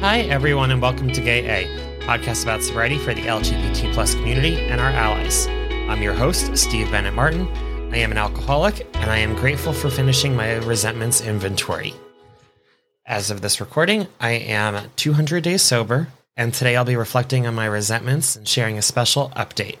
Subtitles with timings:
[0.00, 4.54] Hi, everyone, and welcome to Gay A, podcast about sobriety for the LGBT plus community
[4.60, 5.48] and our allies.
[5.48, 7.48] I'm your host, Steve Bennett Martin.
[7.92, 11.94] I am an alcoholic, and I am grateful for finishing my resentments inventory.
[13.06, 17.56] As of this recording, I am 200 days sober, and today I'll be reflecting on
[17.56, 19.78] my resentments and sharing a special update.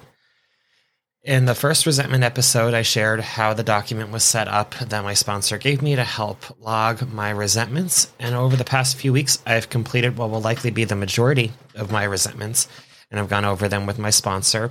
[1.24, 5.14] In the first resentment episode, I shared how the document was set up that my
[5.14, 8.12] sponsor gave me to help log my resentments.
[8.20, 11.90] And over the past few weeks, I've completed what will likely be the majority of
[11.90, 12.68] my resentments.
[13.10, 14.70] And I've gone over them with my sponsor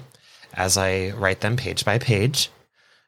[0.53, 2.49] as I write them page by page.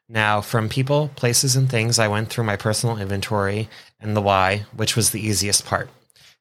[0.06, 4.66] Now, from people, places, and things, I went through my personal inventory and the why,
[4.76, 5.88] which was the easiest part.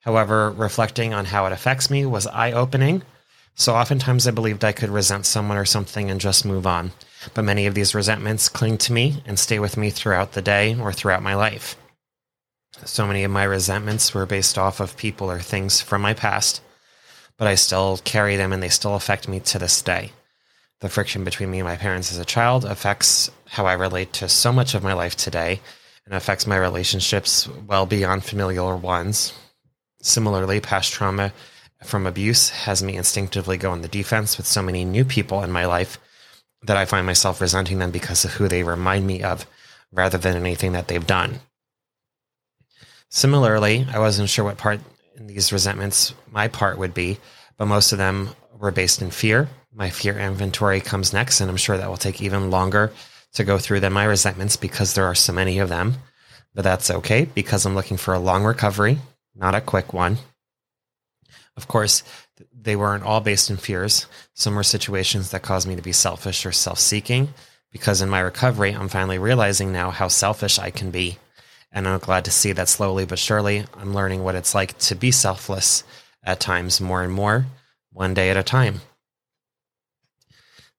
[0.01, 3.03] However, reflecting on how it affects me was eye opening
[3.59, 6.93] so oftentimes I believed I could resent someone or something and just move on.
[7.33, 10.79] But many of these resentments cling to me and stay with me throughout the day
[10.79, 11.75] or throughout my life.
[12.85, 16.61] So many of my resentments were based off of people or things from my past,
[17.37, 20.13] but I still carry them and they still affect me to this day.
[20.79, 24.29] The friction between me and my parents as a child affects how I relate to
[24.29, 25.59] so much of my life today
[26.05, 29.33] and affects my relationships well beyond familial ones.
[30.01, 31.33] Similarly, past trauma
[31.83, 35.51] from abuse has me instinctively go on the defense with so many new people in
[35.51, 35.97] my life
[36.63, 39.45] that I find myself resenting them because of who they remind me of
[39.91, 41.39] rather than anything that they've done.
[43.09, 44.79] Similarly, I wasn't sure what part
[45.15, 47.17] in these resentments my part would be,
[47.57, 48.29] but most of them
[48.59, 49.49] were based in fear.
[49.73, 52.91] My fear inventory comes next, and I'm sure that will take even longer
[53.33, 55.95] to go through than my resentments because there are so many of them.
[56.53, 58.99] But that's okay because I'm looking for a long recovery,
[59.35, 60.17] not a quick one.
[61.59, 62.03] Of course,
[62.57, 64.05] they weren't all based in fears.
[64.33, 67.33] Some were situations that caused me to be selfish or self seeking,
[67.69, 71.17] because in my recovery, I'm finally realizing now how selfish I can be.
[71.69, 74.95] And I'm glad to see that slowly but surely, I'm learning what it's like to
[74.95, 75.83] be selfless
[76.23, 77.47] at times more and more,
[77.91, 78.79] one day at a time.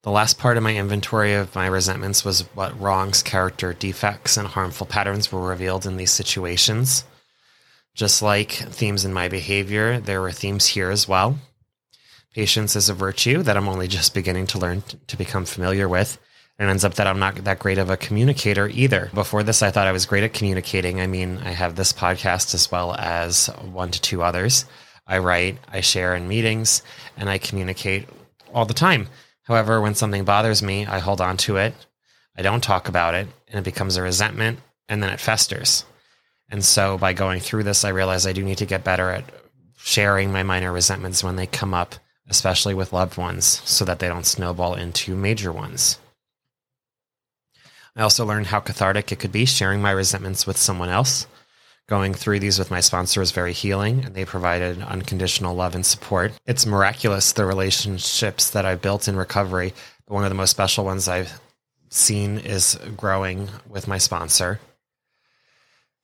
[0.02, 4.48] The last part of my inventory of my resentments was what wrongs, character defects, and
[4.48, 7.04] harmful patterns were revealed in these situations.
[7.94, 11.38] Just like themes in my behavior, there were themes here as well.
[12.34, 16.18] Patience is a virtue that I'm only just beginning to learn to become familiar with.
[16.58, 19.10] And it ends up that I'm not that great of a communicator either.
[19.14, 21.00] Before this, I thought I was great at communicating.
[21.00, 24.66] I mean, I have this podcast as well as one to two others.
[25.06, 26.82] I write, I share in meetings,
[27.16, 28.08] and I communicate
[28.52, 29.08] all the time.
[29.42, 31.74] However, when something bothers me, I hold on to it.
[32.36, 35.84] I don't talk about it, and it becomes a resentment, and then it festers.
[36.50, 39.24] And so by going through this, I realized I do need to get better at
[39.76, 41.94] sharing my minor resentments when they come up,
[42.28, 45.98] especially with loved ones, so that they don't snowball into major ones.
[47.96, 51.26] I also learned how cathartic it could be sharing my resentments with someone else.
[51.88, 55.84] Going through these with my sponsor was very healing, and they provided unconditional love and
[55.84, 56.32] support.
[56.46, 59.74] It's miraculous the relationships that I've built in recovery,
[60.06, 61.40] but one of the most special ones I've
[61.88, 64.60] seen is growing with my sponsor.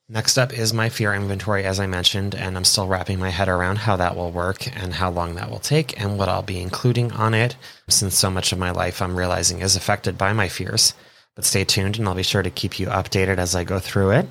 [0.08, 3.48] Next up is my fear inventory, as I mentioned, and I'm still wrapping my head
[3.48, 6.60] around how that will work and how long that will take and what I'll be
[6.60, 7.56] including on it,
[7.88, 10.94] since so much of my life I'm realizing is affected by my fears.
[11.34, 14.12] But stay tuned and I'll be sure to keep you updated as I go through
[14.12, 14.28] it.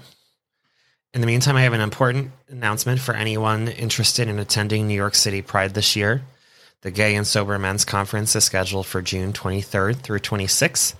[1.14, 5.16] In the meantime, I have an important announcement for anyone interested in attending New York
[5.16, 6.22] City Pride this year.
[6.84, 10.96] The Gay and Sober Men's Conference is scheduled for June 23rd through 26th,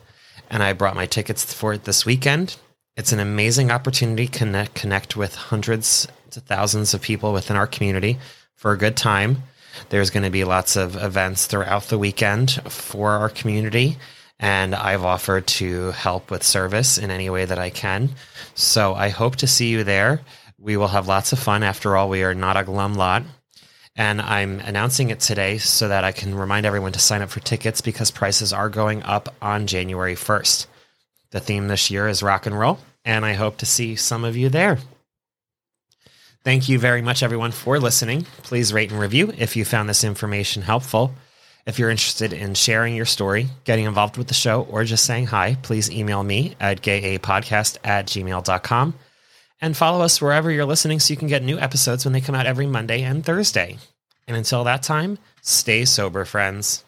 [0.50, 2.58] and I brought my tickets for it this weekend.
[2.98, 7.68] It's an amazing opportunity to connect, connect with hundreds to thousands of people within our
[7.68, 8.20] community
[8.56, 9.44] for a good time.
[9.90, 13.98] There's going to be lots of events throughout the weekend for our community,
[14.40, 18.12] and I've offered to help with service in any way that I can.
[18.54, 20.22] So I hope to see you there.
[20.58, 21.64] We will have lots of fun.
[21.64, 23.24] After all, we are not a glum lot.
[23.98, 27.42] And I'm announcing it today so that I can remind everyone to sign up for
[27.42, 30.68] tickets because prices are going up on January 1st.
[31.36, 34.38] The theme this year is rock and roll, and I hope to see some of
[34.38, 34.80] you there.
[36.46, 38.26] Thank you very much, everyone, for listening.
[38.44, 41.14] Please rate and review if you found this information helpful.
[41.66, 45.26] If you're interested in sharing your story, getting involved with the show, or just saying
[45.26, 48.94] hi, please email me at gayapodcast at gmail.com
[49.60, 52.36] and follow us wherever you're listening so you can get new episodes when they come
[52.36, 53.78] out every Monday and Thursday.
[54.26, 56.85] And until that time, stay sober, friends.